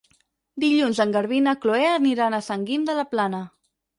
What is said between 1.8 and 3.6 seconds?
aniran a Sant Guim de la Plana.